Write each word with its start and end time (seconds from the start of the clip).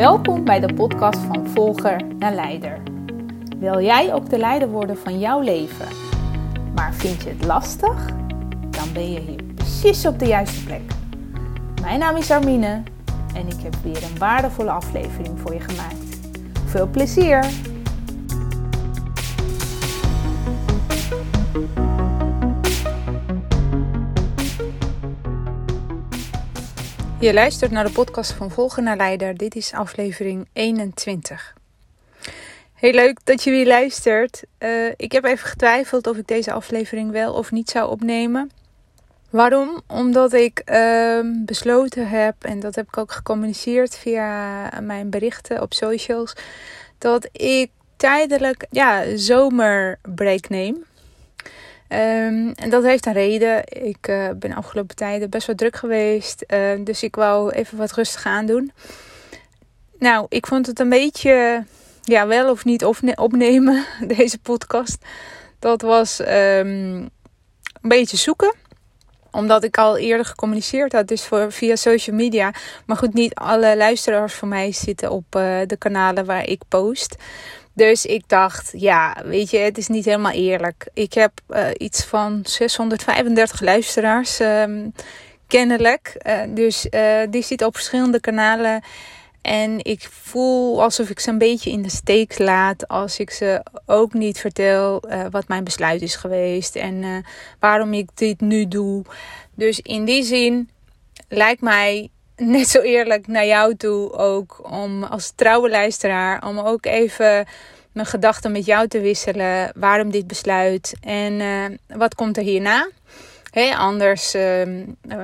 Welkom 0.00 0.44
bij 0.44 0.60
de 0.60 0.74
podcast 0.74 1.18
van 1.20 1.46
Volger 1.46 2.06
naar 2.18 2.34
Leider. 2.34 2.78
Wil 3.58 3.80
jij 3.80 4.14
ook 4.14 4.30
de 4.30 4.38
leider 4.38 4.68
worden 4.68 4.98
van 4.98 5.18
jouw 5.18 5.40
leven? 5.40 5.86
Maar 6.74 6.94
vind 6.94 7.22
je 7.22 7.28
het 7.28 7.44
lastig? 7.44 8.06
Dan 8.70 8.92
ben 8.92 9.12
je 9.12 9.20
hier 9.20 9.42
precies 9.54 10.06
op 10.06 10.18
de 10.18 10.26
juiste 10.26 10.64
plek. 10.64 10.82
Mijn 11.80 11.98
naam 11.98 12.16
is 12.16 12.30
Armine 12.30 12.82
en 13.34 13.46
ik 13.46 13.60
heb 13.62 13.74
weer 13.82 14.02
een 14.02 14.18
waardevolle 14.18 14.70
aflevering 14.70 15.40
voor 15.40 15.54
je 15.54 15.60
gemaakt. 15.60 16.18
Veel 16.66 16.86
plezier! 16.86 17.44
Je 27.20 27.32
luistert 27.32 27.70
naar 27.70 27.84
de 27.84 27.92
podcast 27.92 28.32
van 28.32 28.50
Volgen 28.50 28.84
naar 28.84 28.96
Leider. 28.96 29.36
Dit 29.36 29.56
is 29.56 29.72
aflevering 29.72 30.48
21. 30.52 31.54
Heel 32.74 32.92
leuk 32.92 33.18
dat 33.24 33.42
je 33.42 33.50
weer 33.50 33.66
luistert. 33.66 34.42
Uh, 34.58 34.92
ik 34.96 35.12
heb 35.12 35.24
even 35.24 35.48
getwijfeld 35.48 36.06
of 36.06 36.16
ik 36.16 36.26
deze 36.26 36.52
aflevering 36.52 37.10
wel 37.10 37.34
of 37.34 37.50
niet 37.50 37.70
zou 37.70 37.90
opnemen. 37.90 38.50
Waarom? 39.30 39.80
Omdat 39.86 40.32
ik 40.32 40.62
uh, 40.70 41.20
besloten 41.44 42.08
heb, 42.08 42.34
en 42.44 42.60
dat 42.60 42.74
heb 42.74 42.86
ik 42.86 42.96
ook 42.96 43.12
gecommuniceerd 43.12 43.96
via 43.96 44.70
mijn 44.80 45.10
berichten 45.10 45.62
op 45.62 45.72
socials, 45.72 46.32
dat 46.98 47.28
ik 47.32 47.70
tijdelijk 47.96 48.66
ja, 48.70 49.16
zomerbreak 49.16 50.48
neem. 50.48 50.84
Um, 51.92 52.52
en 52.52 52.70
dat 52.70 52.82
heeft 52.82 53.06
een 53.06 53.12
reden. 53.12 53.62
Ik 53.66 54.08
uh, 54.08 54.28
ben 54.36 54.52
afgelopen 54.52 54.96
tijden 54.96 55.30
best 55.30 55.46
wel 55.46 55.56
druk 55.56 55.76
geweest. 55.76 56.44
Uh, 56.48 56.84
dus 56.84 57.02
ik 57.02 57.14
wou 57.14 57.50
even 57.50 57.78
wat 57.78 57.92
rustig 57.92 58.26
aan 58.26 58.46
doen. 58.46 58.72
Nou, 59.98 60.26
ik 60.28 60.46
vond 60.46 60.66
het 60.66 60.80
een 60.80 60.88
beetje, 60.88 61.64
ja, 62.02 62.26
wel 62.26 62.50
of 62.50 62.64
niet 62.64 62.84
opnemen, 63.14 63.84
deze 64.16 64.38
podcast. 64.38 65.04
Dat 65.58 65.82
was 65.82 66.20
um, 66.20 66.26
een 66.26 67.10
beetje 67.80 68.16
zoeken 68.16 68.54
omdat 69.30 69.64
ik 69.64 69.78
al 69.78 69.98
eerder 69.98 70.26
gecommuniceerd 70.26 70.92
had, 70.92 71.08
dus 71.08 71.24
voor, 71.24 71.52
via 71.52 71.76
social 71.76 72.16
media. 72.16 72.52
Maar 72.86 72.96
goed, 72.96 73.14
niet 73.14 73.34
alle 73.34 73.76
luisteraars 73.76 74.34
van 74.34 74.48
mij 74.48 74.72
zitten 74.72 75.10
op 75.10 75.24
uh, 75.36 75.58
de 75.66 75.76
kanalen 75.78 76.24
waar 76.24 76.46
ik 76.46 76.62
post. 76.68 77.16
Dus 77.72 78.06
ik 78.06 78.28
dacht, 78.28 78.72
ja, 78.76 79.16
weet 79.24 79.50
je, 79.50 79.58
het 79.58 79.78
is 79.78 79.88
niet 79.88 80.04
helemaal 80.04 80.32
eerlijk. 80.32 80.88
Ik 80.94 81.12
heb 81.12 81.32
uh, 81.48 81.66
iets 81.76 82.04
van 82.04 82.40
635 82.42 83.60
luisteraars, 83.60 84.40
um, 84.40 84.92
kennelijk. 85.46 86.16
Uh, 86.26 86.40
dus 86.48 86.86
uh, 86.90 87.20
die 87.30 87.42
zitten 87.42 87.66
op 87.66 87.74
verschillende 87.74 88.20
kanalen. 88.20 88.82
En 89.42 89.84
ik 89.84 90.08
voel 90.10 90.82
alsof 90.82 91.10
ik 91.10 91.20
ze 91.20 91.30
een 91.30 91.38
beetje 91.38 91.70
in 91.70 91.82
de 91.82 91.90
steek 91.90 92.38
laat 92.38 92.88
als 92.88 93.18
ik 93.18 93.30
ze 93.30 93.64
ook 93.86 94.12
niet 94.12 94.38
vertel 94.38 95.02
wat 95.30 95.48
mijn 95.48 95.64
besluit 95.64 96.02
is 96.02 96.16
geweest 96.16 96.76
en 96.76 97.24
waarom 97.58 97.92
ik 97.92 98.08
dit 98.14 98.40
nu 98.40 98.68
doe. 98.68 99.04
Dus 99.54 99.80
in 99.80 100.04
die 100.04 100.22
zin 100.22 100.70
lijkt 101.28 101.60
mij 101.60 102.10
net 102.56 102.68
zo 102.68 102.80
eerlijk 102.80 103.26
naar 103.26 103.46
jou 103.46 103.76
toe 103.76 104.12
ook 104.12 104.70
om 104.70 105.04
als 105.04 105.32
trouwe 105.34 105.70
luisteraar 105.70 106.46
om 106.46 106.58
ook 106.58 106.86
even 106.86 107.46
mijn 107.92 108.06
gedachten 108.06 108.52
met 108.52 108.64
jou 108.64 108.88
te 108.88 109.00
wisselen. 109.00 109.72
Waarom 109.74 110.10
dit 110.10 110.26
besluit 110.26 110.94
en 111.00 111.32
uh, 111.32 111.64
wat 111.86 112.14
komt 112.14 112.36
er 112.36 112.42
hierna? 112.42 112.88
Anders 113.76 114.34
uh, 114.34 114.62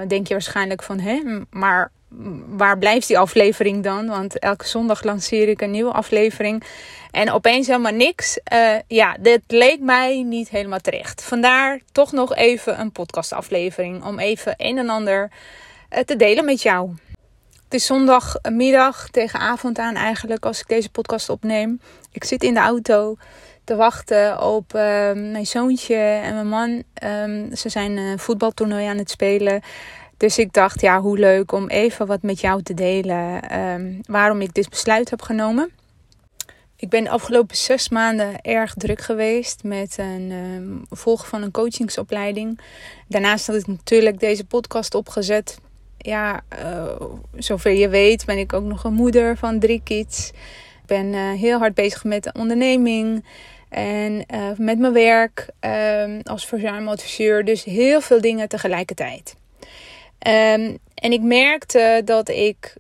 denk 0.09 0.27
je 0.27 0.33
waarschijnlijk 0.35 0.83
van, 0.83 0.99
hé, 0.99 1.21
maar 1.51 1.91
waar 2.47 2.79
blijft 2.79 3.07
die 3.07 3.19
aflevering 3.19 3.83
dan? 3.83 4.07
Want 4.07 4.39
elke 4.39 4.67
zondag 4.67 5.03
lanceer 5.03 5.49
ik 5.49 5.61
een 5.61 5.71
nieuwe 5.71 5.93
aflevering. 5.93 6.63
En 7.11 7.31
opeens 7.31 7.67
helemaal 7.67 7.93
niks. 7.93 8.39
Uh, 8.53 8.75
ja, 8.87 9.17
dit 9.21 9.41
leek 9.47 9.81
mij 9.81 10.23
niet 10.23 10.49
helemaal 10.49 10.79
terecht. 10.79 11.23
Vandaar 11.23 11.81
toch 11.93 12.13
nog 12.13 12.35
even 12.35 12.81
een 12.81 12.93
podcastaflevering. 12.93 14.05
Om 14.05 14.19
even 14.19 14.55
een 14.57 14.79
en 14.79 14.89
ander 14.89 15.31
te 16.05 16.17
delen 16.17 16.45
met 16.45 16.63
jou. 16.63 16.91
Het 17.67 17.75
is 17.75 17.87
zondagmiddag 17.87 19.09
tegen 19.11 19.41
avond 19.41 19.79
aan 19.79 19.95
eigenlijk 19.95 20.45
als 20.45 20.61
ik 20.61 20.69
deze 20.69 20.91
podcast 20.91 21.29
opneem. 21.29 21.81
Ik 22.13 22.25
zit 22.25 22.43
in 22.43 22.55
de 22.55 22.61
auto 22.61 23.17
te 23.65 23.77
wachten 23.77 24.43
op 24.43 24.75
uh, 24.75 24.81
mijn 25.13 25.47
zoontje 25.47 25.97
en 25.97 26.35
mijn 26.35 26.49
man. 26.49 26.83
Um, 27.05 27.57
ze 27.57 27.69
zijn 27.69 27.97
een 27.97 28.19
voetbaltoernooi 28.19 28.87
aan 28.87 28.99
het 28.99 29.11
spelen. 29.11 29.61
Dus 30.17 30.39
ik 30.39 30.53
dacht, 30.53 30.81
ja, 30.81 31.01
hoe 31.01 31.19
leuk 31.19 31.53
om 31.53 31.69
even 31.69 32.07
wat 32.07 32.23
met 32.23 32.41
jou 32.41 32.63
te 32.63 32.75
delen 32.75 33.59
um, 33.59 34.01
waarom 34.07 34.41
ik 34.41 34.55
dit 34.55 34.69
besluit 34.69 35.11
heb 35.11 35.23
genomen. 35.23 35.71
Ik 36.77 36.89
ben 36.89 37.05
de 37.05 37.11
afgelopen 37.11 37.57
zes 37.57 37.89
maanden 37.89 38.41
erg 38.41 38.75
druk 38.75 39.01
geweest 39.01 39.63
met 39.63 39.97
een 39.99 40.31
um, 40.31 40.83
volgen 40.91 41.29
van 41.29 41.43
een 41.43 41.51
coachingsopleiding. 41.51 42.61
Daarnaast 43.09 43.47
had 43.47 43.57
ik 43.57 43.67
natuurlijk 43.67 44.21
deze 44.21 44.45
podcast 44.45 44.95
opgezet 44.95 45.59
ja, 46.07 46.41
uh, 46.63 46.93
zover 47.35 47.73
je 47.73 47.89
weet, 47.89 48.25
ben 48.25 48.39
ik 48.39 48.53
ook 48.53 48.65
nog 48.65 48.85
een 48.85 48.93
moeder 48.93 49.37
van 49.37 49.59
drie 49.59 49.81
kids. 49.85 50.29
Ik 50.81 50.87
ben 50.87 51.07
uh, 51.07 51.33
heel 51.33 51.59
hard 51.59 51.75
bezig 51.75 52.05
met 52.05 52.23
de 52.23 52.33
onderneming 52.39 53.25
en 53.69 54.25
uh, 54.35 54.49
met 54.57 54.79
mijn 54.79 54.93
werk 54.93 55.49
um, 55.61 56.21
als 56.23 56.47
verzuimadviseur. 56.47 57.45
Dus 57.45 57.65
heel 57.65 58.01
veel 58.01 58.21
dingen 58.21 58.49
tegelijkertijd. 58.49 59.37
Um, 60.27 60.79
en 60.95 61.13
ik 61.13 61.21
merkte 61.23 62.03
dat 62.05 62.29
ik 62.29 62.75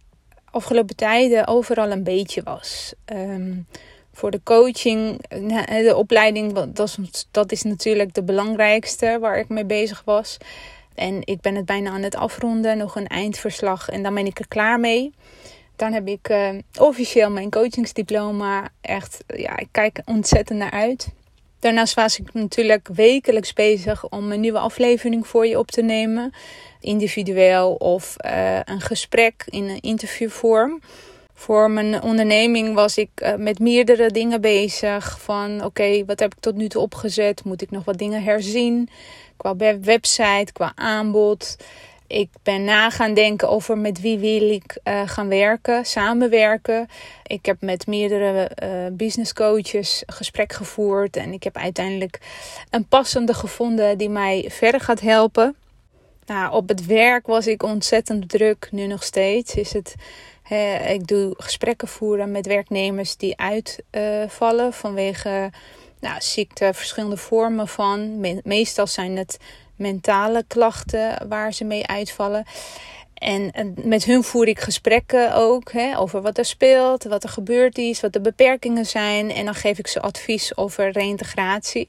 afgelopen 0.50 0.97
tijden 0.97 1.47
overal 1.47 1.91
een 1.91 2.04
beetje 2.04 2.42
was. 2.42 2.94
Um, 3.12 3.66
voor 4.12 4.31
de 4.31 4.41
coaching, 4.44 5.20
de 5.69 5.94
opleiding, 5.97 6.53
dat 6.53 6.88
is, 6.88 7.26
dat 7.31 7.53
is 7.53 7.62
natuurlijk 7.62 8.15
de 8.15 8.22
belangrijkste 8.22 9.19
waar 9.20 9.38
ik 9.38 9.48
mee 9.48 9.65
bezig 9.65 10.03
was. 10.04 10.36
En 10.96 11.20
ik 11.24 11.40
ben 11.40 11.54
het 11.54 11.64
bijna 11.64 11.90
aan 11.90 12.02
het 12.02 12.16
afronden, 12.16 12.78
nog 12.78 12.96
een 12.96 13.06
eindverslag 13.06 13.88
en 13.88 14.02
dan 14.02 14.14
ben 14.14 14.26
ik 14.26 14.38
er 14.38 14.48
klaar 14.48 14.80
mee. 14.80 15.14
Dan 15.76 15.92
heb 15.92 16.08
ik 16.08 16.28
uh, 16.28 16.48
officieel 16.78 17.30
mijn 17.30 17.50
coachingsdiploma. 17.50 18.68
Echt, 18.80 19.24
ja, 19.26 19.56
ik 19.56 19.68
kijk 19.70 20.00
ontzettend 20.04 20.58
naar 20.58 20.70
uit. 20.70 21.08
Daarnaast 21.58 21.94
was 21.94 22.18
ik 22.18 22.32
natuurlijk 22.32 22.88
wekelijks 22.92 23.52
bezig 23.52 24.08
om 24.08 24.32
een 24.32 24.40
nieuwe 24.40 24.58
aflevering 24.58 25.26
voor 25.26 25.46
je 25.46 25.58
op 25.58 25.70
te 25.70 25.82
nemen. 25.82 26.32
Individueel 26.80 27.74
of 27.74 28.16
uh, 28.26 28.58
een 28.64 28.80
gesprek 28.80 29.44
in 29.46 29.68
een 29.68 29.80
interviewvorm. 29.80 30.80
Voor 31.38 31.70
mijn 31.70 32.02
onderneming 32.02 32.74
was 32.74 32.98
ik 32.98 33.10
uh, 33.14 33.34
met 33.34 33.58
meerdere 33.58 34.10
dingen 34.10 34.41
bezig. 34.41 35.20
Van 35.20 35.64
oké, 35.64 36.04
wat 36.04 36.20
heb 36.20 36.34
ik 36.34 36.41
tot 36.41 36.54
nu 36.54 36.69
toe 36.69 36.82
opgezet? 36.82 37.44
Moet 37.44 37.62
ik 37.62 37.70
nog 37.70 37.84
wat 37.84 37.98
dingen 37.98 38.22
herzien? 38.22 38.88
qua 39.36 39.56
website, 39.80 40.52
qua 40.52 40.72
aanbod. 40.74 41.56
Ik 42.06 42.30
ben 42.42 42.64
na 42.64 42.91
gaan 42.91 43.14
denken 43.14 43.48
over 43.48 43.78
met 43.78 44.00
wie 44.00 44.19
wil 44.19 44.50
ik 44.50 44.78
uh, 44.84 45.02
gaan 45.06 45.28
werken, 45.28 45.84
samenwerken. 45.84 46.88
Ik 47.26 47.47
heb 47.47 47.60
met 47.60 47.86
meerdere 47.86 48.50
uh, 48.62 48.68
business 48.92 49.32
coaches 49.32 50.03
gesprek 50.06 50.53
gevoerd 50.53 51.16
en 51.16 51.32
ik 51.32 51.42
heb 51.42 51.56
uiteindelijk 51.56 52.20
een 52.70 52.86
passende 52.86 53.34
gevonden 53.34 53.98
die 53.98 54.08
mij 54.08 54.44
verder 54.48 54.80
gaat 54.80 55.00
helpen. 55.00 55.56
Nou, 56.26 56.53
op 56.53 56.68
het 56.68 56.86
werk 56.86 57.26
was 57.26 57.47
ik 57.47 57.62
ontzettend 57.62 58.28
druk, 58.28 58.68
nu 58.70 58.86
nog 58.86 59.03
steeds. 59.03 59.54
Is 59.54 59.72
het, 59.72 59.94
ik 60.88 61.06
doe 61.06 61.34
gesprekken 61.36 61.88
voeren 61.88 62.30
met 62.30 62.46
werknemers 62.46 63.16
die 63.16 63.36
uitvallen 63.36 64.72
vanwege 64.72 65.50
nou, 66.00 66.20
ziekte, 66.20 66.70
verschillende 66.74 67.16
vormen 67.16 67.68
van. 67.68 68.20
meestal 68.44 68.86
zijn 68.86 69.16
het 69.16 69.38
mentale 69.76 70.44
klachten 70.47 71.28
waar 71.28 71.53
ze 71.53 71.65
mee 71.65 71.86
uitvallen. 71.86 72.44
En, 73.15 73.74
met 73.84 74.04
hun 74.04 74.22
voer 74.22 74.48
ik 74.48 74.60
gesprekken 74.60 75.34
ook 75.34 75.72
over 75.97 76.22
wat 76.22 76.38
er 76.38 76.44
speelt, 76.44 77.04
wat 77.04 77.22
er 77.22 77.28
gebeurd 77.28 77.78
is, 77.78 78.00
wat 78.00 78.12
de 78.12 78.21
beperkingen 78.21 78.86
zijn. 78.86 79.30
En 79.30 79.44
dan 79.44 79.54
geef 79.54 79.78
ik 79.78 79.86
ze 79.86 80.00
advies 80.00 80.56
over 80.56 80.91
reïntegratie. 80.91 81.88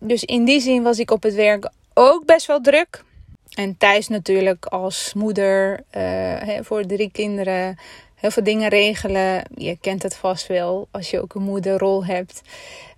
Dus 0.00 0.24
in 0.24 0.44
die 0.44 0.60
zin 0.60 0.82
was 0.82 0.98
ik 0.98 1.10
op 1.10 1.22
het 1.22 1.34
werk 1.34 1.70
ook 1.94 2.24
best 2.24 2.46
wel 2.46 2.60
druk. 2.60 3.04
En 3.54 3.76
thuis 3.76 4.08
natuurlijk 4.08 4.66
als 4.66 5.12
moeder 5.14 5.80
hè, 5.90 6.64
voor 6.64 6.86
drie 6.86 7.10
kinderen 7.10 7.78
heel 8.14 8.30
veel 8.30 8.44
dingen 8.44 8.68
regelen. 8.68 9.44
Je 9.54 9.76
kent 9.80 10.02
het 10.02 10.16
vast 10.16 10.46
wel 10.46 10.88
als 10.90 11.10
je 11.10 11.22
ook 11.22 11.34
een 11.34 11.42
moederrol 11.42 12.04
hebt. 12.04 12.42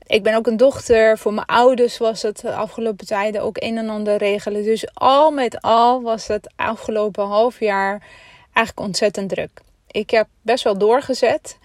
Ik 0.07 0.23
ben 0.23 0.35
ook 0.35 0.47
een 0.47 0.57
dochter. 0.57 1.19
Voor 1.19 1.35
mijn 1.35 1.47
ouders 1.47 1.99
was 1.99 2.23
het 2.23 2.41
de 2.41 2.55
afgelopen 2.55 3.07
tijden 3.07 3.43
ook 3.43 3.57
een 3.61 3.79
en 3.79 3.89
ander 3.89 4.17
regelen. 4.17 4.63
Dus 4.63 4.95
al 4.95 5.31
met 5.31 5.63
al 5.63 6.03
was 6.03 6.27
het 6.27 6.53
afgelopen 6.57 7.27
half 7.27 7.61
jaar 7.61 8.03
eigenlijk 8.53 8.87
ontzettend 8.87 9.29
druk. 9.29 9.61
Ik 9.91 10.11
heb 10.11 10.27
best 10.43 10.65
wel 10.65 10.79
doorgezet. 10.79 11.59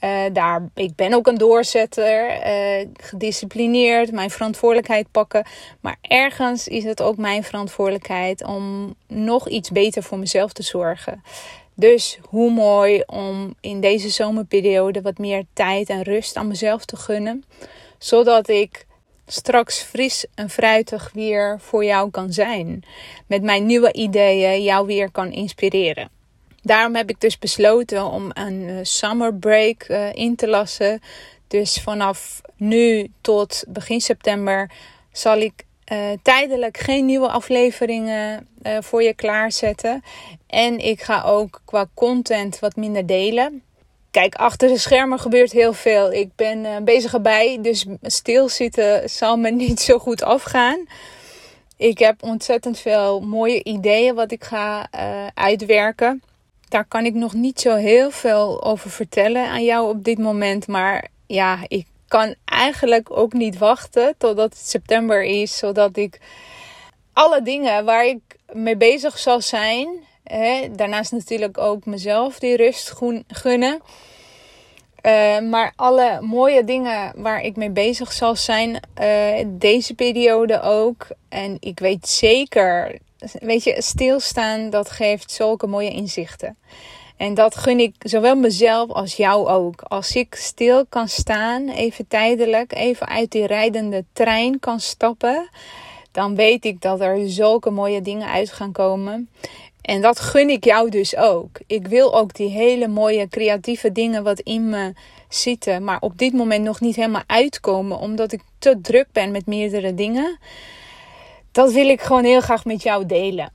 Uh, 0.00 0.24
daar, 0.32 0.68
ik 0.74 0.94
ben 0.94 1.14
ook 1.14 1.26
een 1.26 1.38
doorzetter, 1.38 2.46
uh, 2.46 2.86
gedisciplineerd, 2.96 4.12
mijn 4.12 4.30
verantwoordelijkheid 4.30 5.10
pakken. 5.10 5.46
Maar 5.80 5.96
ergens 6.00 6.68
is 6.68 6.84
het 6.84 7.02
ook 7.02 7.16
mijn 7.16 7.44
verantwoordelijkheid 7.44 8.44
om 8.44 8.94
nog 9.06 9.48
iets 9.48 9.70
beter 9.70 10.02
voor 10.02 10.18
mezelf 10.18 10.52
te 10.52 10.62
zorgen. 10.62 11.22
Dus 11.74 12.18
hoe 12.28 12.50
mooi 12.50 13.02
om 13.06 13.54
in 13.60 13.80
deze 13.80 14.08
zomerperiode 14.08 15.02
wat 15.02 15.18
meer 15.18 15.44
tijd 15.52 15.88
en 15.88 16.02
rust 16.02 16.36
aan 16.36 16.48
mezelf 16.48 16.84
te 16.84 16.96
gunnen, 16.96 17.44
zodat 17.98 18.48
ik 18.48 18.86
straks 19.26 19.82
fris 19.82 20.26
en 20.34 20.50
fruitig 20.50 21.10
weer 21.12 21.60
voor 21.60 21.84
jou 21.84 22.10
kan 22.10 22.32
zijn. 22.32 22.84
Met 23.26 23.42
mijn 23.42 23.66
nieuwe 23.66 23.92
ideeën 23.92 24.62
jou 24.62 24.86
weer 24.86 25.10
kan 25.10 25.32
inspireren. 25.32 26.15
Daarom 26.66 26.94
heb 26.94 27.10
ik 27.10 27.20
dus 27.20 27.38
besloten 27.38 28.04
om 28.04 28.30
een 28.34 28.68
eh, 28.68 28.76
summer 28.82 29.34
break 29.34 29.88
uh, 29.88 30.14
in 30.14 30.36
te 30.36 30.48
lassen. 30.48 31.00
Dus 31.48 31.80
vanaf 31.82 32.40
nu 32.56 33.10
tot 33.20 33.64
begin 33.68 34.00
september 34.00 34.70
zal 35.12 35.38
ik 35.38 35.52
uh, 35.92 35.98
tijdelijk 36.22 36.78
geen 36.78 37.04
nieuwe 37.04 37.28
afleveringen 37.28 38.48
voor 38.80 39.02
je 39.02 39.14
klaarzetten. 39.14 40.02
En 40.46 40.78
ik 40.78 41.02
ga 41.02 41.22
ook 41.22 41.60
qua 41.64 41.86
content 41.94 42.58
wat 42.58 42.76
minder 42.76 43.06
delen. 43.06 43.62
Kijk, 44.10 44.34
achter 44.34 44.68
de 44.68 44.78
schermen 44.78 45.18
gebeurt 45.18 45.52
heel 45.52 45.72
veel. 45.72 46.12
Ik 46.12 46.28
ben 46.36 46.84
bezig 46.84 47.14
erbij, 47.14 47.58
dus 47.62 47.86
stilzitten 48.02 49.10
zal 49.10 49.36
me 49.36 49.50
niet 49.66 49.80
zo 49.80 49.98
goed 49.98 50.22
afgaan. 50.22 50.86
Ik 51.76 51.98
heb 51.98 52.22
ontzettend 52.22 52.78
veel 52.78 53.20
mooie 53.20 53.64
ideeën 53.64 54.14
wat 54.14 54.32
ik 54.32 54.44
ga 54.44 54.88
uitwerken. 55.34 56.22
Daar 56.68 56.84
kan 56.84 57.04
ik 57.04 57.14
nog 57.14 57.34
niet 57.34 57.60
zo 57.60 57.74
heel 57.74 58.10
veel 58.10 58.62
over 58.64 58.90
vertellen 58.90 59.48
aan 59.48 59.64
jou 59.64 59.88
op 59.88 60.04
dit 60.04 60.18
moment. 60.18 60.66
Maar 60.66 61.08
ja, 61.26 61.58
ik 61.68 61.86
kan 62.08 62.34
eigenlijk 62.44 63.18
ook 63.18 63.32
niet 63.32 63.58
wachten 63.58 64.14
totdat 64.18 64.50
het 64.50 64.68
september 64.68 65.22
is, 65.22 65.56
zodat 65.56 65.96
ik 65.96 66.20
alle 67.12 67.42
dingen 67.42 67.84
waar 67.84 68.06
ik 68.06 68.20
mee 68.52 68.76
bezig 68.76 69.18
zal 69.18 69.40
zijn, 69.40 69.88
hè, 70.24 70.68
daarnaast 70.76 71.12
natuurlijk 71.12 71.58
ook 71.58 71.84
mezelf 71.84 72.38
die 72.38 72.56
rust 72.56 72.92
gunnen. 73.28 73.80
Uh, 75.02 75.38
maar 75.38 75.72
alle 75.76 76.20
mooie 76.20 76.64
dingen 76.64 77.12
waar 77.16 77.40
ik 77.40 77.56
mee 77.56 77.70
bezig 77.70 78.12
zal 78.12 78.36
zijn, 78.36 78.80
uh, 79.00 79.44
deze 79.46 79.94
periode 79.94 80.60
ook. 80.60 81.06
En 81.28 81.56
ik 81.60 81.78
weet 81.78 82.08
zeker, 82.08 82.98
weet 83.32 83.64
je, 83.64 83.82
stilstaan, 83.82 84.70
dat 84.70 84.90
geeft 84.90 85.30
zulke 85.30 85.66
mooie 85.66 85.90
inzichten. 85.90 86.56
En 87.16 87.34
dat 87.34 87.56
gun 87.56 87.80
ik 87.80 87.94
zowel 87.98 88.36
mezelf 88.36 88.90
als 88.90 89.14
jou 89.14 89.48
ook. 89.48 89.82
Als 89.82 90.14
ik 90.14 90.34
stil 90.34 90.86
kan 90.86 91.08
staan, 91.08 91.68
even 91.68 92.08
tijdelijk, 92.08 92.74
even 92.74 93.08
uit 93.08 93.30
die 93.30 93.46
rijdende 93.46 94.04
trein 94.12 94.58
kan 94.58 94.80
stappen, 94.80 95.48
dan 96.12 96.34
weet 96.34 96.64
ik 96.64 96.80
dat 96.80 97.00
er 97.00 97.30
zulke 97.30 97.70
mooie 97.70 98.02
dingen 98.02 98.28
uit 98.28 98.52
gaan 98.52 98.72
komen. 98.72 99.28
En 99.82 100.00
dat 100.00 100.20
gun 100.20 100.50
ik 100.50 100.64
jou 100.64 100.90
dus 100.90 101.16
ook. 101.16 101.60
Ik 101.66 101.86
wil 101.86 102.14
ook 102.14 102.34
die 102.34 102.48
hele 102.48 102.88
mooie 102.88 103.28
creatieve 103.28 103.92
dingen 103.92 104.22
wat 104.22 104.40
in 104.40 104.68
me 104.68 104.92
zitten, 105.28 105.84
maar 105.84 106.00
op 106.00 106.18
dit 106.18 106.32
moment 106.32 106.64
nog 106.64 106.80
niet 106.80 106.96
helemaal 106.96 107.22
uitkomen, 107.26 107.98
omdat 107.98 108.32
ik 108.32 108.40
te 108.58 108.80
druk 108.80 109.06
ben 109.12 109.30
met 109.30 109.46
meerdere 109.46 109.94
dingen. 109.94 110.38
Dat 111.56 111.72
wil 111.72 111.88
ik 111.88 112.00
gewoon 112.00 112.24
heel 112.24 112.40
graag 112.40 112.64
met 112.64 112.82
jou 112.82 113.06
delen. 113.06 113.52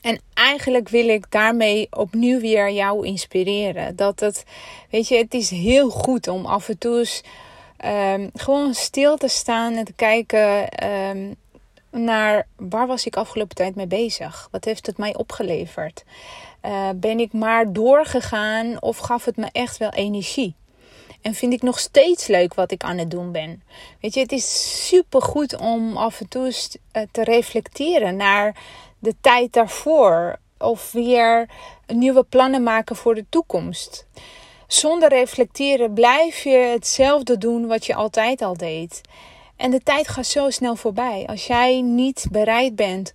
En 0.00 0.20
eigenlijk 0.34 0.88
wil 0.88 1.08
ik 1.08 1.30
daarmee 1.30 1.86
opnieuw 1.90 2.40
weer 2.40 2.70
jou 2.70 3.06
inspireren. 3.06 3.96
Dat 3.96 4.20
het, 4.20 4.44
weet 4.90 5.08
je, 5.08 5.16
het 5.16 5.34
is 5.34 5.50
heel 5.50 5.90
goed 5.90 6.28
om 6.28 6.46
af 6.46 6.68
en 6.68 6.78
toe 6.78 6.98
eens 6.98 7.22
ehm, 7.76 8.28
gewoon 8.34 8.74
stil 8.74 9.16
te 9.16 9.28
staan 9.28 9.74
en 9.74 9.84
te 9.84 9.92
kijken 9.92 10.68
um, 10.90 11.34
naar 11.90 12.46
waar 12.56 12.86
was 12.86 13.06
ik 13.06 13.16
afgelopen 13.16 13.56
tijd 13.56 13.74
mee 13.74 13.86
bezig? 13.86 14.48
Wat 14.50 14.64
heeft 14.64 14.86
het 14.86 14.98
mij 14.98 15.16
opgeleverd? 15.16 16.04
Uh, 16.64 16.88
ben 16.96 17.20
ik 17.20 17.32
maar 17.32 17.72
doorgegaan 17.72 18.82
of 18.82 18.98
gaf 18.98 19.24
het 19.24 19.36
me 19.36 19.48
echt 19.52 19.76
wel 19.76 19.90
energie? 19.90 20.54
En 21.22 21.34
vind 21.34 21.52
ik 21.52 21.62
nog 21.62 21.78
steeds 21.78 22.26
leuk 22.26 22.54
wat 22.54 22.70
ik 22.70 22.82
aan 22.82 22.98
het 22.98 23.10
doen 23.10 23.32
ben. 23.32 23.62
Weet 24.00 24.14
je, 24.14 24.20
het 24.20 24.32
is 24.32 24.86
super 24.86 25.22
goed 25.22 25.56
om 25.56 25.96
af 25.96 26.20
en 26.20 26.28
toe 26.28 26.52
eh, 26.92 27.02
te 27.10 27.24
reflecteren 27.24 28.16
naar 28.16 28.56
de 28.98 29.14
tijd 29.20 29.52
daarvoor. 29.52 30.38
Of 30.58 30.92
weer 30.92 31.48
nieuwe 31.86 32.22
plannen 32.22 32.62
maken 32.62 32.96
voor 32.96 33.14
de 33.14 33.24
toekomst. 33.28 34.06
Zonder 34.66 35.08
reflecteren 35.08 35.92
blijf 35.92 36.42
je 36.42 36.56
hetzelfde 36.56 37.38
doen 37.38 37.66
wat 37.66 37.86
je 37.86 37.94
altijd 37.94 38.42
al 38.42 38.56
deed. 38.56 39.00
En 39.56 39.70
de 39.70 39.82
tijd 39.82 40.08
gaat 40.08 40.26
zo 40.26 40.50
snel 40.50 40.76
voorbij. 40.76 41.26
Als 41.26 41.46
jij 41.46 41.80
niet 41.80 42.26
bereid 42.30 42.76
bent 42.76 43.12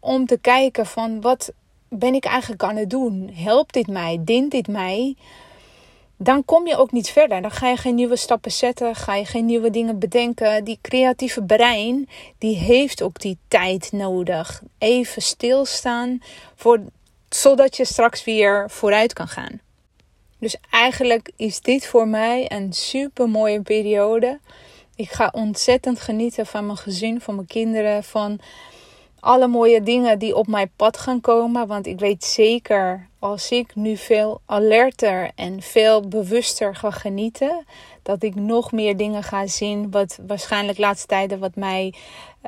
om 0.00 0.26
te 0.26 0.38
kijken 0.38 0.86
van 0.86 1.20
wat 1.20 1.52
ben 1.88 2.14
ik 2.14 2.24
eigenlijk 2.24 2.62
aan 2.62 2.76
het 2.76 2.90
doen? 2.90 3.30
Helpt 3.34 3.72
dit 3.72 3.86
mij? 3.86 4.18
Dient 4.20 4.50
dit 4.50 4.68
mij? 4.68 5.16
Dan 6.16 6.44
kom 6.44 6.66
je 6.66 6.76
ook 6.76 6.92
niet 6.92 7.10
verder. 7.10 7.42
Dan 7.42 7.50
ga 7.50 7.68
je 7.68 7.76
geen 7.76 7.94
nieuwe 7.94 8.16
stappen 8.16 8.52
zetten, 8.52 8.94
ga 8.94 9.14
je 9.14 9.24
geen 9.24 9.46
nieuwe 9.46 9.70
dingen 9.70 9.98
bedenken. 9.98 10.64
Die 10.64 10.78
creatieve 10.82 11.42
brein, 11.42 12.08
die 12.38 12.56
heeft 12.56 13.02
ook 13.02 13.20
die 13.20 13.38
tijd 13.48 13.92
nodig. 13.92 14.62
Even 14.78 15.22
stilstaan, 15.22 16.22
voor, 16.54 16.80
zodat 17.28 17.76
je 17.76 17.84
straks 17.84 18.24
weer 18.24 18.70
vooruit 18.70 19.12
kan 19.12 19.28
gaan. 19.28 19.60
Dus 20.38 20.56
eigenlijk 20.70 21.30
is 21.36 21.60
dit 21.60 21.86
voor 21.86 22.08
mij 22.08 22.50
een 22.50 22.72
super 22.72 23.28
mooie 23.28 23.62
periode. 23.62 24.40
Ik 24.94 25.10
ga 25.10 25.28
ontzettend 25.32 26.00
genieten 26.00 26.46
van 26.46 26.66
mijn 26.66 26.78
gezin, 26.78 27.20
van 27.20 27.34
mijn 27.34 27.46
kinderen, 27.46 28.04
van 28.04 28.40
alle 29.20 29.46
mooie 29.46 29.82
dingen 29.82 30.18
die 30.18 30.36
op 30.36 30.46
mijn 30.46 30.70
pad 30.76 30.96
gaan 30.96 31.20
komen. 31.20 31.66
Want 31.66 31.86
ik 31.86 31.98
weet 31.98 32.24
zeker, 32.24 33.08
als 33.26 33.50
ik 33.50 33.74
nu 33.74 33.96
veel 33.96 34.40
alerter 34.44 35.30
en 35.34 35.62
veel 35.62 36.08
bewuster 36.08 36.74
ga 36.74 36.90
genieten, 36.90 37.64
dat 38.02 38.22
ik 38.22 38.34
nog 38.34 38.72
meer 38.72 38.96
dingen 38.96 39.22
ga 39.22 39.46
zien. 39.46 39.90
Wat 39.90 40.18
waarschijnlijk 40.26 40.78
laatste 40.78 41.06
tijden 41.06 41.38
wat 41.38 41.54
mij 41.54 41.94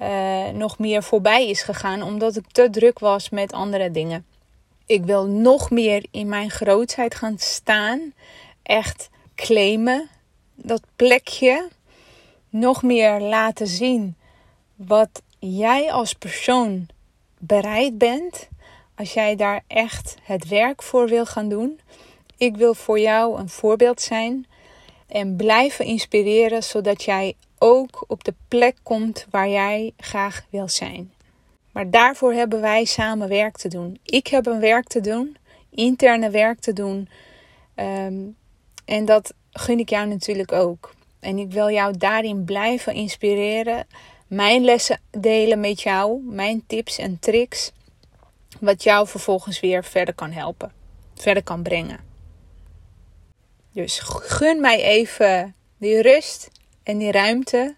uh, 0.03 0.49
nog 0.49 0.79
meer 0.79 1.03
voorbij 1.03 1.49
is 1.49 1.63
gegaan, 1.63 2.03
omdat 2.03 2.37
ik 2.37 2.45
te 2.53 2.71
druk 2.71 2.99
was 2.99 3.31
met 3.31 3.53
andere 3.53 3.91
dingen. 3.91 4.27
Ik 4.87 5.05
wil 5.05 5.27
nog 5.27 5.71
meer 5.71 6.07
in 6.11 6.29
mijn 6.29 6.51
grootheid 6.51 7.15
gaan 7.15 7.39
staan. 7.39 8.13
Echt 8.63 9.11
claimen. 9.35 10.09
Dat 10.55 10.83
plekje. 10.97 11.69
Nog 12.49 12.83
meer 12.83 13.21
laten 13.21 13.67
zien 13.67 14.17
wat 14.77 15.23
jij 15.39 15.93
als 15.93 16.13
persoon 16.13 16.89
bereid 17.39 17.99
bent, 17.99 18.49
als 18.99 19.13
jij 19.13 19.37
daar 19.37 19.63
echt 19.67 20.17
het 20.23 20.49
werk 20.49 20.83
voor 20.83 21.09
wil 21.09 21.27
gaan 21.27 21.49
doen. 21.49 21.81
Ik 22.37 22.57
wil 22.57 22.75
voor 22.75 23.01
jou 23.01 23.39
een 23.39 23.49
voorbeeld 23.49 24.01
zijn 24.01 24.47
en 25.07 25.37
blijven 25.37 25.85
inspireren, 25.85 26.63
zodat 26.63 27.03
jij 27.03 27.35
ook 27.59 28.05
op 28.07 28.25
de 28.25 28.35
plek 28.49 28.77
komt 28.83 29.27
waar 29.31 29.49
jij 29.49 29.93
graag 29.97 30.45
wil 30.51 30.69
zijn. 30.69 31.13
Maar 31.73 31.91
daarvoor 31.91 32.33
hebben 32.33 32.61
wij 32.61 32.85
samen 32.85 33.29
werk 33.29 33.57
te 33.57 33.69
doen. 33.69 33.99
Ik 34.05 34.27
heb 34.27 34.47
een 34.47 34.61
werk 34.61 34.87
te 34.87 35.01
doen, 35.01 35.37
interne 35.71 36.31
werk 36.31 36.61
te 36.61 36.73
doen. 36.73 37.09
Ehm, 37.75 38.23
en 38.85 39.05
dat 39.05 39.35
gun 39.53 39.79
ik 39.79 39.89
jou 39.89 40.07
natuurlijk 40.07 40.53
ook. 40.53 40.95
En 41.21 41.39
ik 41.39 41.53
wil 41.53 41.71
jou 41.71 41.97
daarin 41.97 42.45
blijven 42.45 42.95
inspireren 42.95 43.87
mijn 44.27 44.65
lessen 44.65 45.01
delen 45.11 45.61
met 45.61 45.81
jou, 45.81 46.23
mijn 46.25 46.63
tips 46.67 46.99
en 46.99 47.19
tricks, 47.21 47.73
wat 48.61 48.83
jou 48.83 49.09
vervolgens 49.09 49.61
weer 49.61 49.85
verder 49.85 50.15
kan 50.15 50.33
helpen, 50.33 50.73
verder 51.15 51.43
kan 51.43 51.63
brengen. 51.63 52.01
Dus 53.73 53.99
gun 54.03 54.61
mij 54.61 54.83
even 54.83 55.55
die 55.79 56.03
rust 56.03 56.51
en 56.83 56.99
die 56.99 57.13
ruimte, 57.13 57.77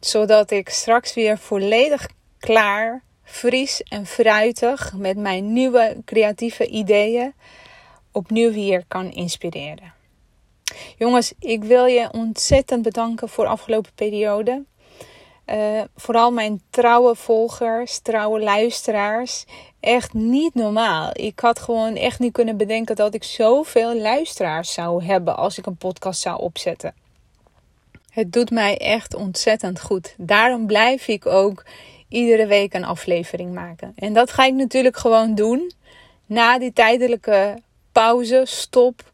zodat 0.00 0.50
ik 0.50 0.68
straks 0.68 1.14
weer 1.14 1.38
volledig 1.38 2.08
klaar, 2.38 3.02
fris 3.22 3.82
en 3.82 4.06
fruitig 4.06 4.92
met 4.96 5.16
mijn 5.16 5.52
nieuwe 5.52 5.96
creatieve 6.04 6.66
ideeën 6.66 7.34
opnieuw 8.12 8.52
weer 8.52 8.84
kan 8.88 9.12
inspireren. 9.12 9.92
Jongens, 10.98 11.32
ik 11.38 11.64
wil 11.64 11.84
je 11.84 12.12
ontzettend 12.12 12.82
bedanken 12.82 13.28
voor 13.28 13.44
de 13.44 13.50
afgelopen 13.50 13.92
periode. 13.94 14.64
Uh, 15.46 15.80
vooral 15.96 16.30
mijn 16.30 16.62
trouwe 16.70 17.14
volgers, 17.14 17.98
trouwe 17.98 18.40
luisteraars. 18.40 19.44
Echt 19.80 20.12
niet 20.12 20.54
normaal. 20.54 21.10
Ik 21.12 21.40
had 21.40 21.58
gewoon 21.58 21.96
echt 21.96 22.18
niet 22.18 22.32
kunnen 22.32 22.56
bedenken 22.56 22.96
dat 22.96 23.14
ik 23.14 23.24
zoveel 23.24 23.96
luisteraars 24.00 24.72
zou 24.72 25.04
hebben 25.04 25.36
als 25.36 25.58
ik 25.58 25.66
een 25.66 25.76
podcast 25.76 26.20
zou 26.20 26.40
opzetten. 26.40 26.94
Het 28.10 28.32
doet 28.32 28.50
mij 28.50 28.78
echt 28.78 29.14
ontzettend 29.14 29.80
goed. 29.80 30.14
Daarom 30.16 30.66
blijf 30.66 31.08
ik 31.08 31.26
ook 31.26 31.64
iedere 32.08 32.46
week 32.46 32.74
een 32.74 32.84
aflevering 32.84 33.54
maken. 33.54 33.92
En 33.96 34.12
dat 34.12 34.30
ga 34.30 34.44
ik 34.44 34.54
natuurlijk 34.54 34.96
gewoon 34.96 35.34
doen. 35.34 35.72
Na 36.26 36.58
die 36.58 36.72
tijdelijke 36.72 37.58
pauze, 37.92 38.42
stop, 38.44 39.12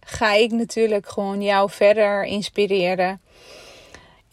ga 0.00 0.32
ik 0.32 0.50
natuurlijk 0.50 1.08
gewoon 1.08 1.42
jou 1.42 1.70
verder 1.70 2.24
inspireren 2.24 3.20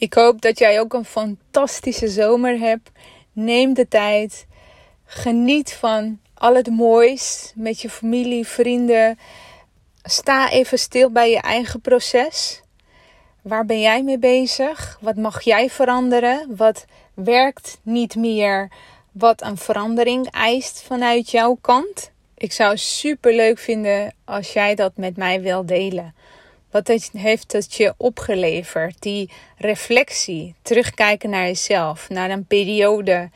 ik 0.02 0.14
hoop 0.14 0.42
dat 0.42 0.60
jij 0.60 0.80
ook 0.80 0.94
een 0.94 1.06
fantastische 1.06 2.08
zomer 2.08 2.60
hebt. 2.60 2.92
Neem 3.32 3.74
de 3.74 3.88
tijd. 3.88 4.46
Geniet 5.06 5.74
van 5.74 6.20
al 6.34 6.56
het 6.56 6.70
moois 6.70 7.52
met 7.56 7.82
je 7.82 7.90
familie, 7.90 8.48
vrienden. 8.48 9.20
Sta 10.04 10.50
even 10.50 10.80
stil 10.80 11.12
bij 11.12 11.30
je 11.30 11.42
eigen 11.42 11.82
proces. 11.82 12.62
Waar 13.42 13.66
ben 13.66 13.80
jij 13.80 14.04
mee 14.04 14.18
bezig? 14.20 14.98
Wat 15.02 15.16
mag 15.16 15.42
jij 15.42 15.70
veranderen? 15.70 16.56
Wat 16.56 16.86
werkt 17.14 17.80
niet 17.84 18.16
meer? 18.16 18.72
Wat 19.12 19.42
een 19.42 19.58
verandering 19.58 20.32
eist 20.32 20.82
vanuit 20.82 21.32
jouw 21.32 21.58
kant? 21.62 22.12
Ik 22.38 22.52
zou 22.52 22.78
super 22.78 23.34
leuk 23.34 23.58
vinden 23.58 24.14
als 24.26 24.54
jij 24.54 24.76
dat 24.76 24.92
met 24.96 25.18
mij 25.18 25.42
wil 25.42 25.66
delen. 25.66 26.16
Wat 26.72 26.88
heeft 27.12 27.52
het 27.52 27.74
je 27.74 27.94
opgeleverd? 27.98 29.02
Die 29.02 29.30
reflectie, 29.58 30.56
terugkijken 30.62 31.30
naar 31.30 31.46
jezelf, 31.46 32.10
naar 32.10 32.30
een 32.30 32.46
periode. 32.46 33.30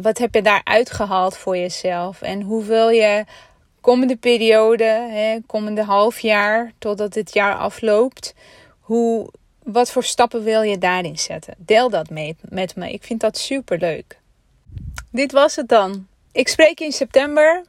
Wat 0.00 0.18
heb 0.18 0.34
je 0.34 0.42
daar 0.42 0.60
uitgehaald 0.64 1.36
voor 1.36 1.56
jezelf? 1.56 2.22
En 2.22 2.42
hoe 2.42 2.64
wil 2.64 2.88
je 2.88 3.24
komende 3.80 4.16
periode, 4.16 4.84
hè, 5.10 5.38
komende 5.46 5.82
half 5.82 6.20
jaar, 6.20 6.72
totdat 6.78 7.14
het 7.14 7.34
jaar 7.34 7.54
afloopt, 7.54 8.34
hoe, 8.80 9.28
wat 9.62 9.90
voor 9.90 10.04
stappen 10.04 10.42
wil 10.42 10.62
je 10.62 10.78
daarin 10.78 11.18
zetten? 11.18 11.54
Deel 11.58 11.90
dat 11.90 12.10
mee, 12.10 12.36
met 12.40 12.76
me. 12.76 12.92
Ik 12.92 13.04
vind 13.04 13.20
dat 13.20 13.38
super 13.38 13.78
leuk. 13.78 14.18
Dit 15.10 15.32
was 15.32 15.56
het 15.56 15.68
dan. 15.68 16.06
Ik 16.32 16.48
spreek 16.48 16.80
in 16.80 16.92
september. 16.92 17.64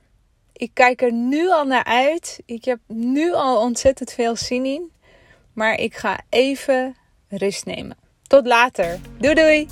Ik 0.54 0.72
kijk 0.74 1.02
er 1.02 1.14
nu 1.14 1.50
al 1.50 1.66
naar 1.66 1.84
uit. 1.84 2.42
Ik 2.46 2.66
heb 2.66 2.80
nu 2.88 3.34
al 3.34 3.62
ontzettend 3.62 4.12
veel 4.12 4.36
zin 4.36 4.66
in. 4.66 4.92
Maar 5.54 5.80
ik 5.80 5.96
ga 5.96 6.20
even 6.30 6.96
rust 7.28 7.66
nemen. 7.66 7.98
Tot 8.28 8.46
later. 8.46 9.00
Doei 9.18 9.34
doei. 9.34 9.68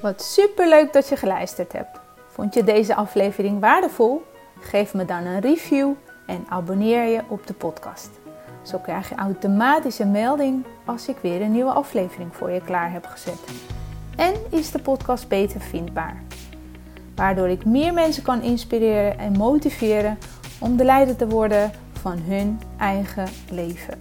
Wat 0.00 0.22
super 0.22 0.68
leuk 0.68 0.92
dat 0.92 1.08
je 1.08 1.16
geluisterd 1.16 1.72
hebt. 1.72 2.00
Vond 2.28 2.54
je 2.54 2.64
deze 2.64 2.94
aflevering 2.94 3.60
waardevol? 3.60 4.22
Geef 4.60 4.94
me 4.94 5.04
dan 5.04 5.26
een 5.26 5.40
review 5.40 5.92
en 6.26 6.46
abonneer 6.48 7.04
je 7.04 7.22
op 7.28 7.46
de 7.46 7.54
podcast. 7.54 8.10
Zo 8.62 8.78
krijg 8.78 9.08
je 9.08 9.14
automatisch 9.14 9.98
een 9.98 10.10
melding 10.10 10.64
als 10.84 11.08
ik 11.08 11.16
weer 11.22 11.42
een 11.42 11.52
nieuwe 11.52 11.72
aflevering 11.72 12.36
voor 12.36 12.50
je 12.50 12.60
klaar 12.64 12.92
heb 12.92 13.06
gezet. 13.06 13.38
En 14.16 14.34
is 14.50 14.70
de 14.70 14.78
podcast 14.78 15.28
beter 15.28 15.60
vindbaar. 15.60 16.22
Waardoor 17.18 17.48
ik 17.48 17.64
meer 17.64 17.92
mensen 17.92 18.22
kan 18.22 18.42
inspireren 18.42 19.18
en 19.18 19.32
motiveren 19.32 20.18
om 20.58 20.76
de 20.76 20.84
leider 20.84 21.16
te 21.16 21.28
worden 21.28 21.70
van 22.00 22.18
hun 22.18 22.60
eigen 22.76 23.28
leven. 23.50 23.98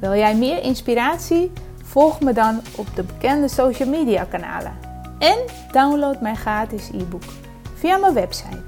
Wil 0.00 0.14
jij 0.14 0.36
meer 0.36 0.62
inspiratie? 0.62 1.52
Volg 1.82 2.20
me 2.20 2.32
dan 2.32 2.60
op 2.76 2.86
de 2.94 3.02
bekende 3.02 3.48
social 3.48 3.88
media 3.88 4.24
kanalen. 4.24 4.72
En 5.18 5.38
download 5.72 6.20
mijn 6.20 6.36
gratis 6.36 6.88
e-book 6.88 7.22
via 7.74 7.96
mijn 7.96 8.14
website 8.14 8.62